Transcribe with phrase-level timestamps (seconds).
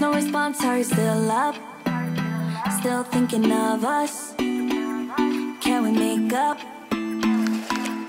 [0.00, 1.54] There's no response, are you still up?
[2.80, 4.34] Still thinking of us?
[4.38, 6.56] Can we make up?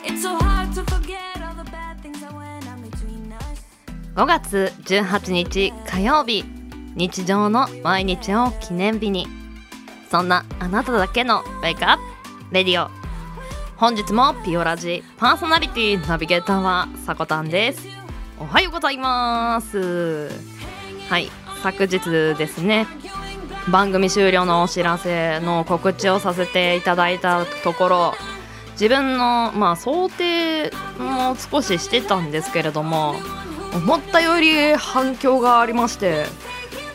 [0.05, 3.59] It's so hard to forget all the bad things that went on between us.
[4.15, 6.45] 5月18日火曜日
[6.95, 9.27] 日常の毎日を記念日に
[10.09, 12.01] そんなあなただけのウェイクアップ
[12.53, 12.89] レディオ
[13.75, 17.85] 本日もピオラジパーソナリティナビゲーターはさこたんです
[18.39, 20.29] おはようございます
[21.09, 22.87] はい昨日ですね
[23.69, 28.13] 番組終了のお知らせの告知をさせていただいたところ
[28.71, 33.15] 自分のまあ想定も少ししてたんですけれども
[33.75, 36.25] 思ったより反響がありまして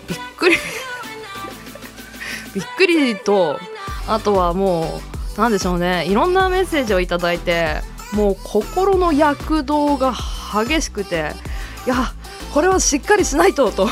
[0.09, 0.57] びっくり
[2.55, 3.61] びっくりと
[4.09, 5.01] あとはも
[5.37, 7.81] うなんでしょうねいろんなメッセージをいただいて
[8.13, 10.13] もう心の躍動が
[10.53, 11.33] 激しくて
[11.87, 12.13] いや
[12.53, 13.89] これはしっかりしないとと。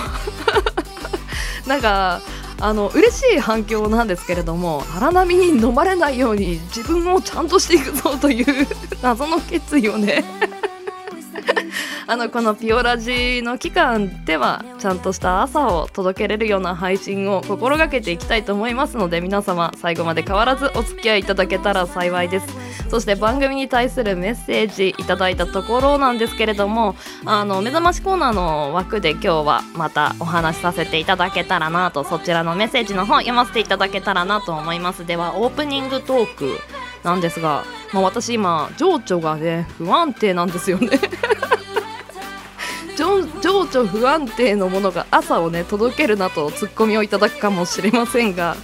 [1.66, 2.20] なんか
[2.60, 8.66] あの嬉しい反響なんですけれども荒波に飲まれないように自分をちゃんとしていくぞという
[9.02, 10.24] 謎の決意をね。
[12.06, 22.46] あのこのピオラジの期間ではちゃんとした朝を届けれるような配信を心がけていきたいと思いますので皆様最後まで変わらずお付き合いいただけたら幸いです。
[22.90, 26.94] そして番組に対するメッセージいただいたところなんですけれども
[27.24, 35.06] あの目覚ましコーナーの枠で今日はまたお話しさせていただけたらなとそちらのメッセージの方読ませていただけたらなと思います。
[35.06, 36.58] ではオープニングトーク。
[37.04, 40.88] なんですが、まあ、私今情緒がね不安定なんですよね。
[42.96, 43.22] 情
[43.66, 48.56] 緒不安定のものが朝をね届けるなとツッコミをいただくかもしれませんが、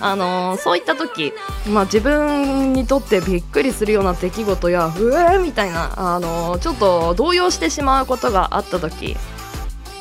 [0.00, 1.32] あのーそういった時、
[1.68, 9.16] まあ、自分にとってびっくりするような出来事やうえーみたいな、あのーちょっと動揺してしまうことがあった時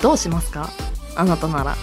[0.01, 0.69] どうしますか？
[1.15, 1.75] あなたなら。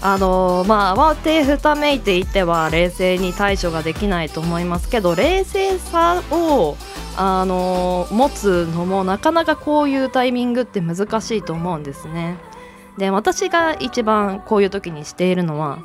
[0.00, 6.76] あのまあ慌てふためいていては冷静に対処ができないと思いますけど冷静さを
[7.16, 12.36] あの持つのもなかなかこういうタイミングって難しいと思うんですね。
[12.96, 15.78] で私が一番こういう時にしているのは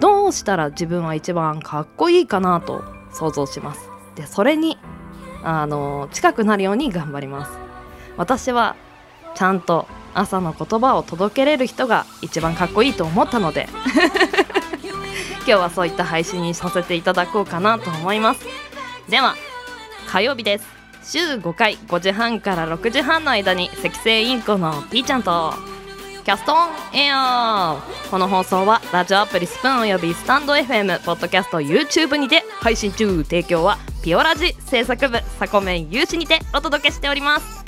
[0.00, 3.88] どうしたら自分は一番かっこいいかなと想像します。
[4.14, 4.78] でそれに
[5.42, 7.52] あの近くなるように頑張ります。
[8.16, 8.76] 私は
[9.34, 13.68] ちゃんと朝の言葉を届けれる人が一番かっこいいと思ったので。
[15.46, 18.46] 今日はそういった配信にさせていただこうかなと思います。
[19.10, 19.36] では
[20.06, 20.64] 火曜日です。
[21.02, 25.52] 週5回5時半から6時半の間に赤星インコのピーちゃんと
[26.24, 27.76] キャストオンエア。
[28.10, 33.22] この放送はラジオアプリスプーンおよびスタンド FM ポッドキャスト YouTube にて配信中。
[33.22, 37.64] 提供はピオラジ制作部サコメン有志にてお届けしております。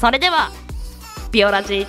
[0.00, 0.50] それでは
[1.30, 1.86] ピオラジ。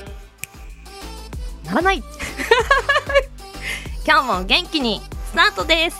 [1.66, 2.04] ならない。
[4.06, 5.02] 今日も元気に。
[5.26, 5.98] スタートです。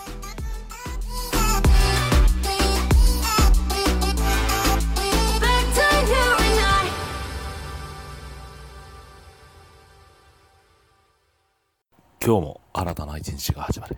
[12.24, 13.98] 今日も新たな一日が始まる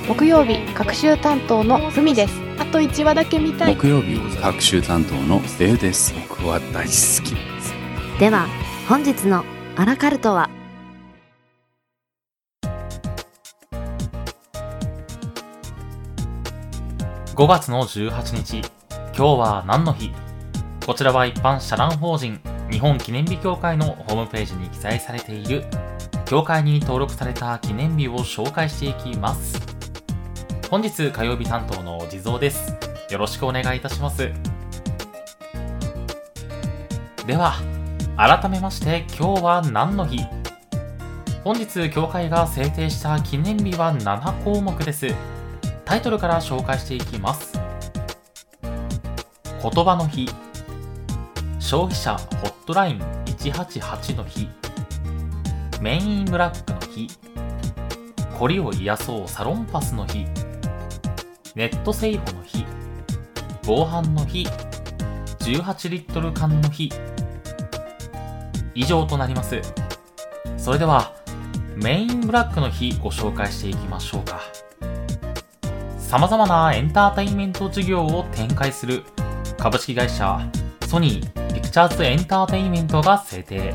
[0.07, 2.33] 木曜日各週担当のふみです。
[2.59, 3.75] あと1話だけ見たい。
[3.75, 6.13] 木曜日各週担当のデウです。
[6.27, 7.73] 僕は大好きです。
[8.19, 8.47] では
[8.89, 9.45] 本日の
[9.77, 10.49] アラカルトは
[17.35, 20.11] ？5月の18日、今日は何の日？
[20.85, 22.39] こちらは一般社団法人
[22.69, 25.63] 日本記念日協会のホームページに記載されている。
[26.25, 29.70] 協会に登録された記念日を紹介していきます。
[30.71, 32.77] 本日火曜日担当の地蔵です。
[33.09, 34.31] よろしくお願いいたします。
[37.27, 37.55] では、
[38.15, 40.25] 改めまして今日は何の日？
[41.43, 45.13] 本日協会が制定した記念日は7項目です。
[45.83, 47.51] タイトルから紹介していきます。
[48.63, 48.73] 言
[49.83, 50.29] 葉の日、
[51.59, 54.47] 消費者ホットライン188の日、
[55.81, 57.09] メインブラックの日、
[58.39, 60.25] 凝りを癒そうサロンパスの日、
[61.53, 62.65] ネット製法の日、
[63.67, 64.47] 防犯の日、
[65.39, 66.89] 18リットル缶の日、
[68.73, 69.59] 以上となります。
[70.55, 71.13] それでは、
[71.75, 74.39] メインブラックの日ご紹介していきましょうか。
[75.97, 79.03] 様々なエンターテインメント事業を展開する
[79.57, 80.39] 株式会社
[80.87, 83.73] ソニーピクチャーズエンターテインメントが制定。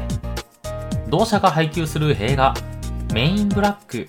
[1.08, 2.54] 同社が配給する映画
[3.12, 4.08] メインブラック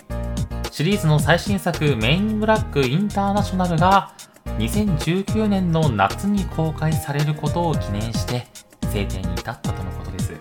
[0.77, 4.13] シリーズの最新作メインブラックインターナショナルが
[4.59, 8.45] 2019年の夏に公開されることを記念して
[8.91, 10.33] 制定に至ったとのことです。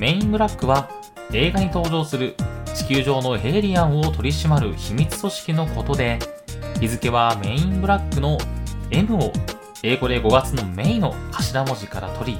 [0.00, 0.88] メインブラックは
[1.34, 2.34] 映画に登場する
[2.74, 6.18] 地球上のヘイリアンを取り締まる秘密組織のことで、
[6.80, 8.38] 日付はメインブラックの
[8.90, 9.34] M を
[9.82, 12.38] 英語で5月のメイの頭文字から取り、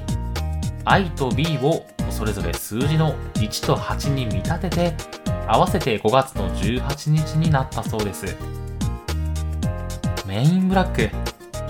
[0.86, 8.36] I と B をそれぞれ数字の1と8に見立てて、合わせて5月の18日になったそうです。
[10.26, 11.08] メインブラック、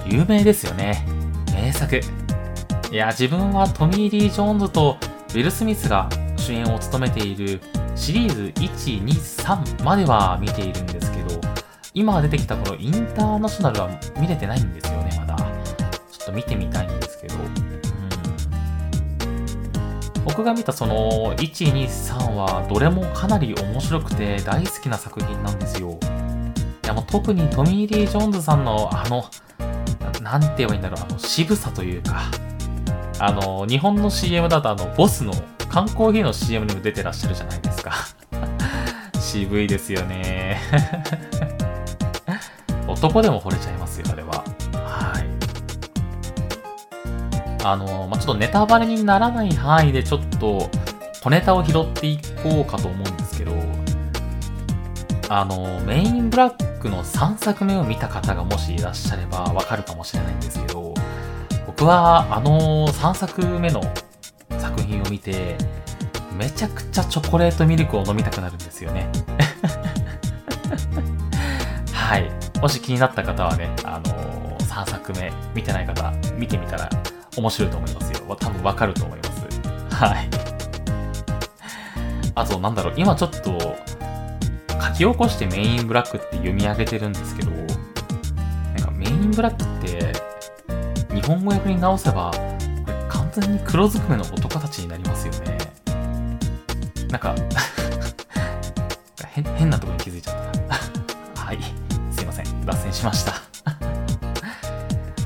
[0.05, 1.07] 有名ですよね。
[1.55, 2.01] 名作。
[2.91, 4.97] いや、自分はトミー・リー・ジョーンズと
[5.31, 7.61] ウィル・スミスが主演を務めている
[7.95, 11.41] シリーズ1、2、3までは見ているんですけど、
[11.95, 15.37] 今出てきたこのインターナショナルは見れてないんですよね、まだ。
[15.37, 15.45] ちょ
[16.25, 17.35] っと見てみたいんですけど。
[20.25, 25.99] 僕が見たその1、2、3はどれもかなり面白くて大好きな作品なんですよ。
[26.85, 29.25] いやもう特にトミー・リー・ジョーンズさんのあの、
[30.23, 32.23] なんて言えばいいんだろう、あの渋さというか、
[33.19, 35.33] あの、日本の CM だとあの、ボスの
[35.69, 37.93] 缶コーヒーの CM にも出てらっしゃるじゃないですか。
[39.21, 40.61] 渋いですよね。
[42.89, 44.38] 男でも惚れちゃいますよ、あれは。
[47.65, 50.71] あの、まあ、ちょっとネタバレにならない範囲でちょっと
[51.23, 53.53] 小ネタを拾っていこうかと思うんですけど、
[55.29, 60.95] あの、メインブラックの3作目を見た方がもしいらっしゃればわかるかもしれないんですけど、
[61.67, 63.83] 僕はあの3作目の
[64.59, 65.57] 作品を見て、
[66.37, 69.11] めちゃくちゃチョコレートミルクを飲みたくなるんですよね。
[71.93, 72.31] はい。
[72.61, 76.89] もし気になった方はね、あのー、3作目見てない方、見てみたら
[77.39, 78.37] 面白いと思いますよ。
[78.37, 79.29] 多分わかると思います。
[79.95, 80.29] はい。
[82.35, 83.77] あと、なんだろう、今ちょっと、
[84.81, 87.67] 書き起こしてメインブラックって読み上げてるんですけど、なん
[88.81, 90.13] かメインブラックって、
[91.15, 92.39] 日本語訳に直せば、こ
[92.87, 95.59] れ完全に黒ずくめの男たちになりますよね。
[97.11, 97.35] なんか
[99.43, 100.75] 変、変なとこに気づいちゃったな。
[101.35, 101.59] はい。
[102.11, 102.67] すいません。
[102.67, 103.35] 脱線しました。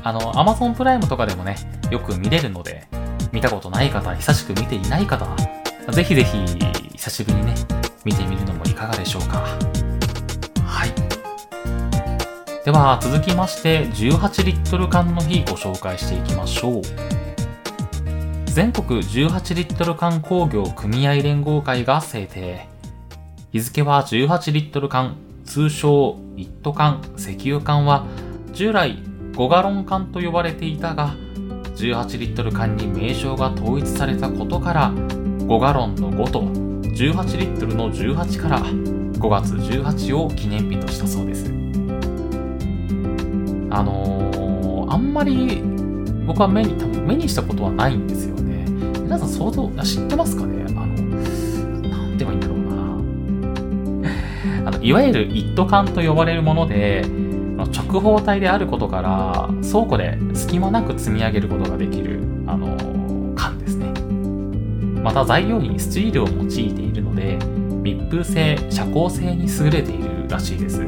[0.03, 1.55] あの、Amazon プライムとかでもね、
[1.93, 2.87] よく見れるので、
[3.31, 5.27] 見たことない方、久しく見ていない方、
[5.91, 6.43] ぜひぜひ、
[6.93, 7.53] 久しぶりにね、
[8.03, 9.45] 見てみるのもいかがでしょうか。
[10.65, 12.65] はい。
[12.65, 16.81] では、続きまして、18リットル缶の日ご紹介していきましょう。
[18.45, 22.67] 全国18リットル缶工業組合連合会が制定。
[23.51, 28.07] 日付は18リットル缶、通称一斗缶、石油缶は
[28.51, 28.97] 従来
[29.33, 31.13] 5ガロン缶と呼ばれていたが、
[31.75, 41.45] 18リットル缶に名称が統一されたことから、5ガロンの5と18リットルの18から5月18を記念日としたそうです。
[43.69, 45.63] あのー、あんまり
[46.25, 48.65] 僕は目に、多分目にしたことはないんですよね。
[49.01, 50.63] 皆さん想像、知ってますかね？
[50.69, 52.59] あの、なんて言えばいいんだろう
[54.63, 54.69] な。
[54.69, 57.03] あの、いわゆる一斗缶と呼ばれるもので、
[57.57, 62.77] 直方体であることから、倉庫で隙間なく積み上げることができる、あの、
[63.35, 63.93] 缶ですね。
[65.03, 67.37] また材料にスチールを用いているので、
[67.81, 70.83] 密封性、遮光性に優れているらしいです。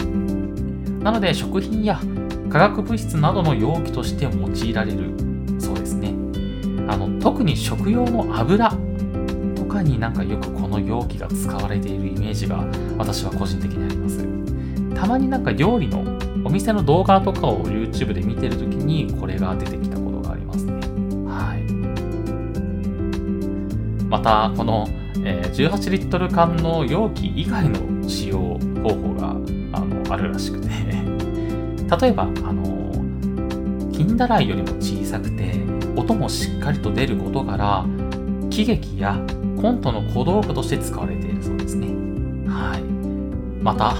[1.02, 2.00] なので、食品や
[2.50, 5.12] 化学物質などの容器として用いられる
[5.60, 6.14] そうですね。
[6.88, 8.72] あの、特に食用の油
[9.56, 12.66] とかになんかよくこの容器が使われているイメージが
[12.98, 14.26] 私は個人的にあります。
[14.96, 16.15] たまになんか料理の
[16.46, 20.74] お店の動画とかを YouTube で見てるときにこれが出てきたことがありますね。
[21.28, 21.64] はい。
[24.06, 24.88] また、この、
[25.26, 29.32] え18リットル缶の容器以外の使用方法が
[29.74, 30.70] あのあるらしくて、
[32.00, 32.92] 例えば、あの、
[33.92, 35.56] 金だらいよりも小さくて、
[35.96, 37.84] 音もしっかりと出ることから、
[38.52, 39.20] 喜劇や
[39.60, 41.88] コントの小道具として使われているそうですね。
[42.48, 42.84] はい。
[43.64, 43.96] また、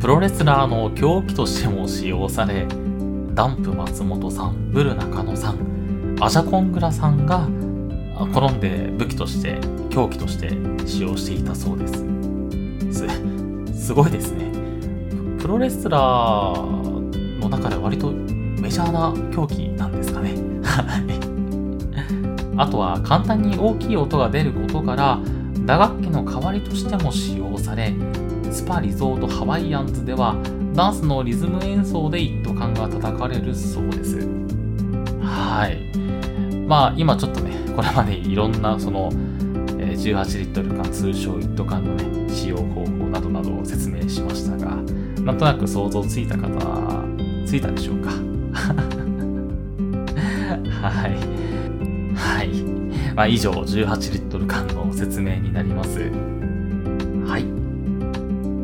[0.00, 2.66] プロレスラーの狂気としても使用され、
[3.34, 7.46] ダンプ松本さん、ブル中野さん、アジャコングラさんが
[8.16, 10.52] あ転んで武器として凶器として
[10.86, 12.02] 使用していたそうです。
[12.90, 13.06] す
[13.88, 14.50] すごいですね。
[15.38, 20.34] プロレスラーの中で割とメジャーな凶器なんですかね。
[22.56, 25.18] あとは簡単に大きい音が出ることから
[25.66, 27.92] 打楽器の代わりとしても使用され
[28.50, 30.34] スパリゾートハワイアンズでは
[30.74, 34.18] ダンスのリズム演奏で一斗缶が叩かれるそうです
[35.22, 35.78] はい
[36.66, 44.76] まあ今ちょっとねこれまでいろんなその18リットル缶通称一斗缶のね使用方法などなどを説明しましたが
[45.22, 46.48] なんとなく想像ついた方
[47.46, 48.10] ついたでしょうか？
[50.80, 51.14] はい
[52.16, 52.48] はい。
[53.14, 56.00] まあ、以上、18リットル缶の説明になります。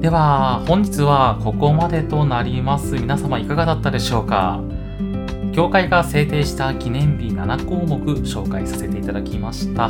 [0.01, 2.95] では、本日はここまでとなります。
[2.95, 4.61] 皆様いかがだったでしょうか？
[5.53, 9.89] 協会が制定した記念日7項目紹介させていただきました。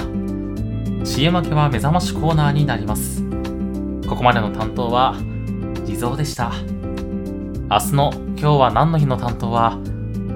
[1.05, 3.23] CM 明けは目覚ましコーナーになります。
[4.09, 5.17] ここまでの担当は、
[5.85, 6.53] 地蔵でした。
[7.69, 9.77] 明日の今日は何の日の担当は、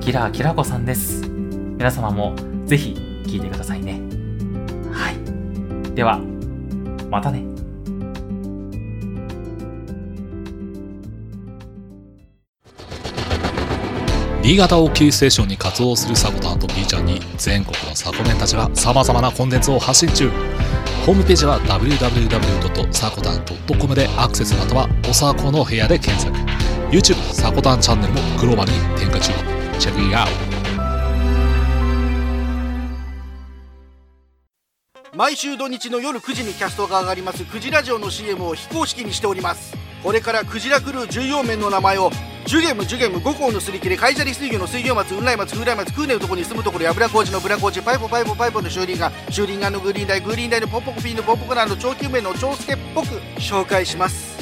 [0.01, 1.27] キラーキラコさんです。
[1.31, 2.35] 皆様も
[2.67, 4.01] ぜひ聞いてくださいね。
[4.93, 5.95] はい。
[5.95, 6.21] では、
[7.09, 7.50] またね。
[14.51, 20.29] 新潟をキーステーションに活動するサコタンと B ちゃんに全国のサコメンたちが様々なコンテンツを発信中。
[21.07, 26.37] ホームページは www.sakotan.com でアクセスまたはおさこの部屋で検索。
[26.91, 29.33] YouTube サコタンチャンネルもグローバルに展開中。
[29.79, 30.27] チェックイアウ
[35.13, 35.17] ト。
[35.17, 39.77] 毎週土日の夜9時にキャストが上がりますクジラジオの CM を非公式にしております。
[40.03, 42.11] これからクジラクルー重要面の名前を
[42.47, 54.40] ジュゲムジュゲム五行のすり切れ海砂利水魚の水魚松雲来松風来松空根のとこに住むところやぶら工事のブラ工事パイポパイポパイポの修理が修理がのグリーン台グリーン台のポンポコピーのポンポコランの長久名の長介っぽく紹介します。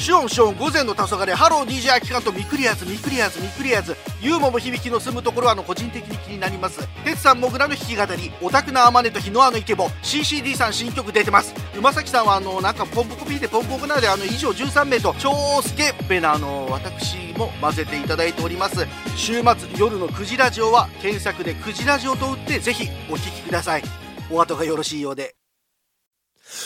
[0.00, 6.88] シオンシオン午前の黄昏ハロー DJ アキカンとミクリアーズミクリアーズミクリアーズユーモも響きの住むところはあの個人的に気になります。
[7.04, 9.88] 鉄さんもぐらの弾き語りオタクなアマネと日のあのイケボ。
[10.02, 11.54] CCD さん新曲出てます。
[11.76, 15.30] 馬崎さんはあのなんかポンポコピーでポンポコナーであの以上13名と超
[15.62, 18.86] スケベなあの私も混ぜていただいております。
[19.16, 23.82] 週末夜の9時ラジオは検索で9時ラジオと打ってぜひお聞きください。
[24.30, 25.39] お後がよろしいようで。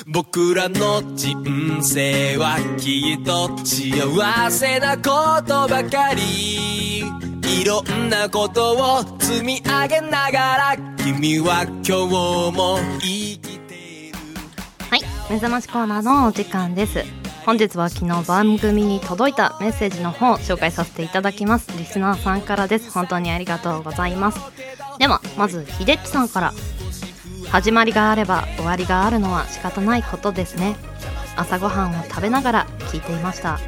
[0.06, 13.74] 僕らの人生はきっと幸せなことばかりいろんなことを積み上げながら君は今日も生きて
[14.08, 14.18] いる
[14.90, 15.00] はい、
[15.30, 17.04] 目覚ましコーナーのお時間です。
[17.44, 21.70] 本日は昨日番組に届いたメッセージの方を紹介させていただきます。
[21.76, 22.90] リスナーさんからです。
[22.90, 24.40] 本当にありがとうございます。
[24.98, 26.54] では、まず、ひでっちさんから。
[27.54, 30.74] 始まりがあれば終わりがあるのは仕方ないことですね。
[31.36, 33.60] 朝ごはんを食べながら聞いていました。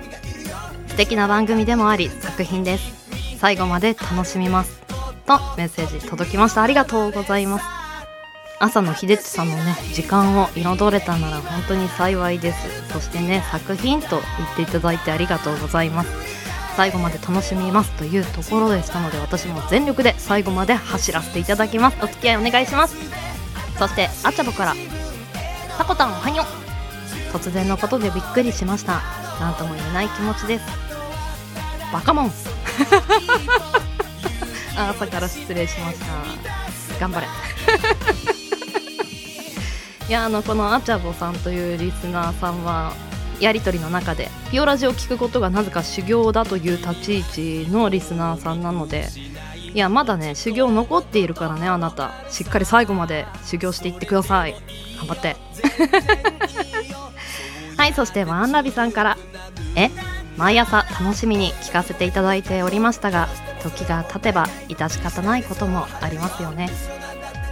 [0.89, 3.39] 素敵な番組でもあり、作品です。
[3.39, 4.83] 最後まで楽しみます。
[5.25, 6.65] とメッセージ届きました。
[6.65, 7.65] ありがとうございます。
[8.59, 16.11] 朝の秀地さんのね時間を彩れたなら本当に幸いですそしてね作品と言っていただいてありがとうございます
[16.75, 23.26] 最後まで楽しみますというところでしたので私も全力で最後まで走らせていただきますお付き合いお願いします
[23.79, 24.75] そしてあちゃぼから
[25.77, 26.43] タコタンおはよ。
[26.43, 26.47] う
[27.37, 29.03] 突然のことでびっくりしました。
[29.39, 30.65] 何とも言えない気持ちです。
[31.93, 32.33] バカモン。
[34.77, 36.07] 朝から失礼しました。
[36.99, 37.27] 頑張れ。
[40.09, 42.93] いやあのこのあちゃぼさんというリスナーさんは
[43.41, 49.09] やり取りの中でピオラジを聞くことがなぜか修行だという立ち位置のリスナーさんなので
[49.77, 52.11] いやまだね修行残っているからねあなた。
[52.31, 54.55] しっかり最後まで修行していってください。
[54.97, 55.37] 頑張って。
[57.77, 59.19] はいそしてワンラビさんから。
[59.75, 59.91] え？
[60.39, 63.29] 毎朝楽しみに聞かせていただいておりましたが
[63.63, 66.71] 時が経てば致し方ないこともありますよね。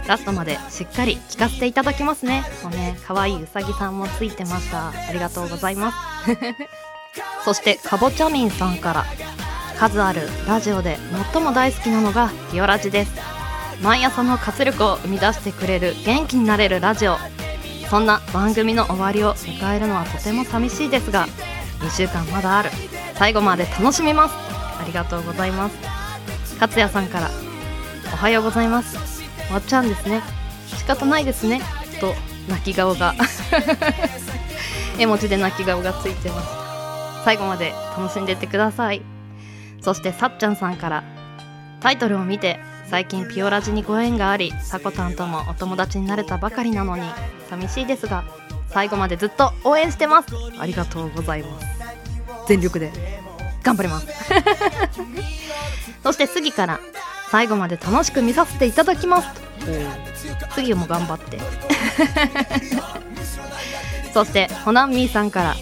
[0.07, 2.43] ラストまでしっかり聞かせていただきますね。
[2.63, 4.89] とね、可愛いうさぎさんもついてました。
[4.89, 5.97] ありがとうございます。
[7.45, 9.05] そして、かぼちゃみんさんから、
[9.75, 10.97] 数あるラジオで
[11.33, 13.13] 最も大好きなのがピオラジです。
[13.81, 17.17] 毎朝の活力を生み出してくれる元気になれるラジオ。
[17.89, 21.27] そんな番組の終わりを迎えるのはとても寂しいですが、
[21.81, 22.69] 2週間まだある。
[23.15, 24.35] 最後まで楽しみます。
[24.35, 25.75] ありがとうございます。
[26.59, 27.29] 勝也さんから、
[28.13, 29.15] おはようございます。
[29.51, 30.21] わっちゃんですね
[30.67, 31.61] 仕方ないですね
[31.99, 32.13] と
[32.49, 33.13] 泣き顔が
[34.97, 39.14] 絵文字で泣き顔がついてました最後まで楽しんでってください
[39.85, 41.03] そしてさっちゃんさんから
[41.79, 47.03] タイトルを見て最近ピオラジにご縁がありさこたんともお友達になれたばかりなのに
[47.51, 48.23] 寂しいですが
[48.69, 50.29] 最後までずっと応援してます。
[50.57, 51.67] ありがとうございます。
[52.47, 52.91] 全力で
[53.61, 54.07] 頑張ります。
[56.01, 56.79] そして次から
[57.29, 59.27] 最後まで楽しく見させていただきます。
[60.55, 61.39] 次も頑張って。
[64.13, 65.55] そしてホナンミーさんから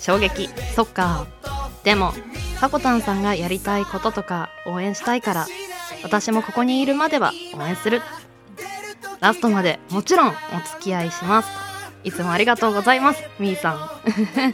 [0.00, 1.26] 衝撃そっか。
[1.84, 2.12] でも
[2.60, 5.46] さこたんさんがやりたいこととか応援したいから
[6.02, 8.02] 私もここにいるまでは応援する。
[9.20, 11.48] ラストまでもちろんお付き合いします。
[12.04, 13.78] いつもありがとうございますみーさん。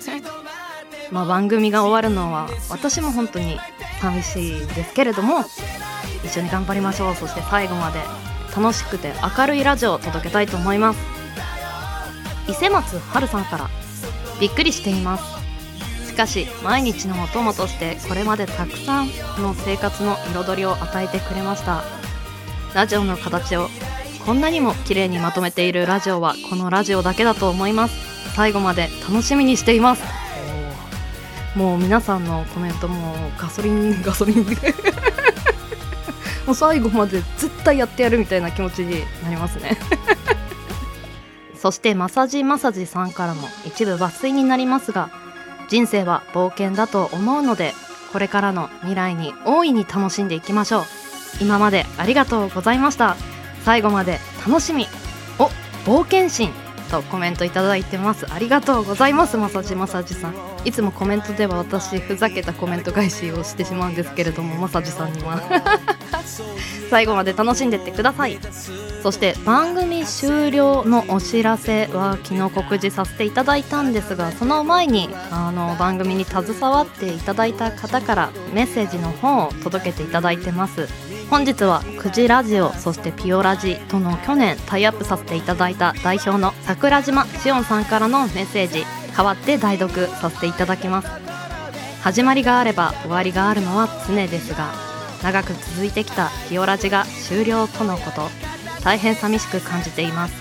[1.10, 3.58] まあ番組が終わるのは私も本当に
[4.00, 5.44] 寂しいですけれども
[6.24, 7.16] 一緒に頑張りましょう。
[7.16, 8.00] そして最後まで
[8.56, 10.98] 楽しくて明るいラジオを届けたいと思います。
[12.48, 13.68] 伊勢松春さんから
[14.38, 15.35] びっくりしています。
[16.16, 19.06] かし毎日のお供としてこれまでたくさん
[19.38, 21.84] の生活の彩りを与えてくれました。
[22.74, 23.68] ラジオの形を
[24.24, 28.34] こんなにも綺麗にまとめているラジオはこのラジオだけだと思います。
[28.34, 30.02] 最後まで楽しみにしています。
[31.54, 34.56] もう皆さんのコメントもガソリン ガソリンで。
[36.44, 39.78] もう最後まで絶対やってやるみたいな気持ちになりますね。
[41.60, 45.10] そしてマサジマサジさんからも一部抜粋になりますが
[45.68, 47.74] 人生は冒険だと思うので
[48.12, 50.84] これからの未来に大いに楽しんでいきましょう。
[51.40, 53.16] 今までありがとうございました。
[53.64, 54.86] 最後まで楽しみ
[55.38, 55.50] お
[55.84, 56.50] 冒険心
[56.90, 58.32] とコメントいただいてます。
[58.32, 59.36] ありがとうございます。
[59.36, 60.34] マサジマサジさん。
[60.64, 65.42] いつもコメントでは私ふざけたコメント返しをしてしまうんですけれどもマサジさんには。
[66.90, 68.38] 最後まで楽しんでってください。
[69.02, 80.88] そして番組終了のお知らせは昨日告示させていただいたんですがその前にあの番組に携わっていただいた方からメッセージの方を届けていただいてます。
[81.30, 88.84] 本日はくじラジオそしてピオラジとの去年タイアップさせていただいた代表の桜島しおんさんからのメッセージ
[89.16, 91.08] 代わって代読させていただきます。
[92.02, 94.85] 始まりがあれば終わりがあるのは常ですが
[95.26, 98.28] 長く続いてきたピオラジが終了とのこと。
[98.84, 100.34] 大変寂しく感じています。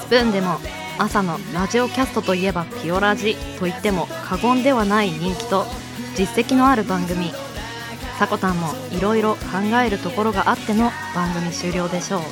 [0.00, 0.58] スプーンでも
[0.98, 5.64] 朝のラジオキャストといえばピオラジと言っても過言ではない人気と
[6.16, 7.30] 実績のある番組。
[8.18, 12.22] さこたんもいろいろ考えるところがあっての番組終了でしょう。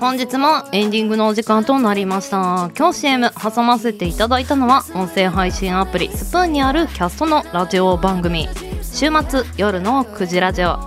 [0.00, 2.70] 本日もエンディングのお時間となりました。
[2.78, 8.48] 今日 CM 挟ませていただいたのは音声配信アプリスプーンにあるキャストのラジオ番組。
[8.82, 10.78] 週末夜の9時ラジオ。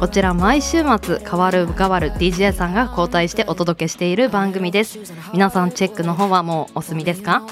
[0.00, 4.98] こちら毎週末変わる変わる DJ さんが交代してお届けしている番組です。
[5.32, 7.42] 皆さんチェックの方はもうお済みですか？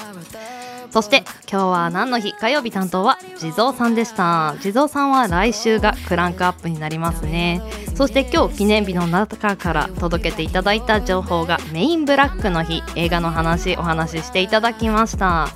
[0.89, 2.33] そして今日は何の日？
[2.33, 4.55] 火曜日担当は地蔵さんでした。
[4.61, 7.61] 地蔵さんは来週がクランクアップになりますね。
[7.95, 15.49] そして今日記念日の中から届けていただいた情報がメインブラックの日映画の話お話ししていただきました。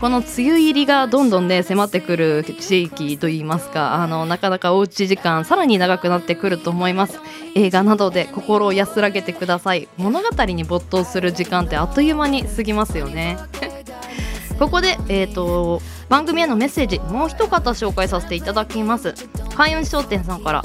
[0.00, 7.18] この梅雨入りがどんどんね迫ってくる地域といいますかあのなかなかおうち時間さらに長くなってくると思います。
[7.54, 9.88] 映画などで心を安らげてください。
[9.96, 13.38] 物語に没頭する時間ってあっという間に過ぎますよね。
[14.58, 19.14] ここで、えーと、番組へのメッセージもう一方紹介させていただきます。
[19.54, 20.62] 開運商店さんから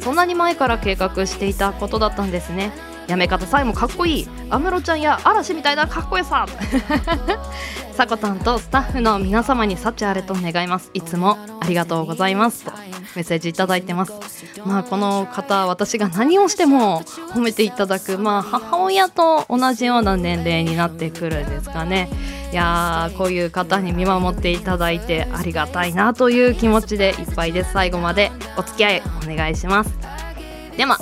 [0.00, 2.72] そんなに前から計画していたことだったんですね。
[3.06, 4.28] やめ方さえもかっこいい。
[4.50, 6.46] 安室ちゃんや嵐みたいなかっこよさ。
[7.92, 10.90] さこたんとスタッフの皆様に幸あれと願います。
[10.94, 12.64] いつもありがとうございます。
[12.64, 12.72] と
[13.16, 14.12] メッセージいただいてます。
[14.64, 17.02] まあこの方私が何をしても
[17.34, 22.08] 褒めていただくまあ母親と同じような年齢になってくるんですかね。
[22.50, 29.96] いやーこういう方に見守っていただいてありがたいなという気持ちでいっぱいです最後までお付き合いお願いします。
[30.76, 30.98] では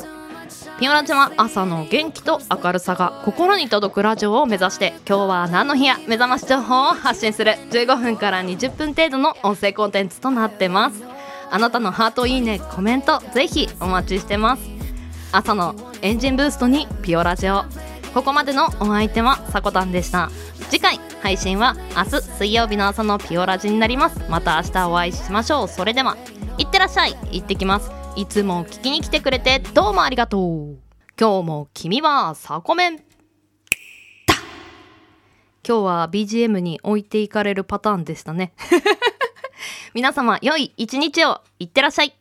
[0.78, 7.52] ピオラジは朝の元気と明るさが心に届くラジオを目指して今日は何の日や目覚まし情報を発信する。
[7.70, 11.02] 15分から20分程度の音声コンテンツとなってます。
[11.50, 14.62] あなたのハートいいねコメントぜひお待ちしてます。
[15.32, 17.64] 朝のエンジンブーストにピオラジオ。
[18.14, 20.30] ここまでのお相手はさこたんでした。
[20.70, 20.77] 次
[21.22, 24.20] 配信は明日水曜日の朝のピオラジになります。
[24.28, 25.68] また明日お会いしましょう。
[25.68, 26.16] それでは
[26.58, 27.16] いってらっしゃい。
[27.32, 27.90] 行ってきます。
[28.16, 30.78] いつも聞きに来てくれてどうもありがとう。
[31.18, 32.96] 今日も君はサコメン。
[35.66, 38.54] 今日は BGM に置いていかれるパターンでしたね。
[39.94, 41.42] 皆様良い一日を。
[41.58, 42.17] いってらっしゃい。